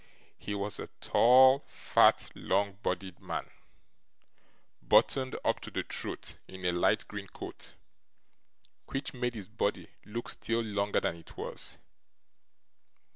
[0.39, 3.51] He was a tall, fat, long bodied man,
[4.81, 7.75] buttoned up to the throat in a light green coat,
[8.87, 11.77] which made his body look still longer than it was.